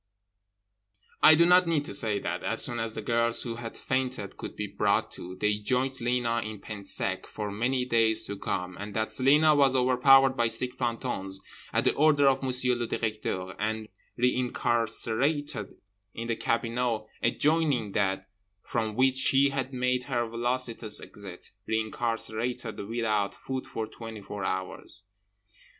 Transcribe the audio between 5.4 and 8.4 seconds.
joined Lena in pain sec for many days to